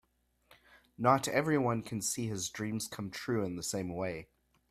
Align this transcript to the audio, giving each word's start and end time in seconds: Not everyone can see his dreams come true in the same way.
Not 0.97 1.27
everyone 1.27 1.83
can 1.83 2.01
see 2.01 2.27
his 2.27 2.49
dreams 2.49 2.87
come 2.87 3.11
true 3.11 3.43
in 3.45 3.55
the 3.55 3.61
same 3.61 3.93
way. 3.93 4.29